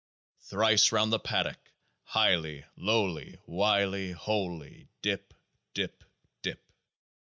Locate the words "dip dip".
5.03-6.03, 5.75-6.63